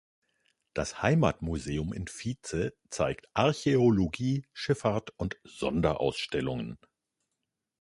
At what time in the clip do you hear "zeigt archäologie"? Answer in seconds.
2.89-4.43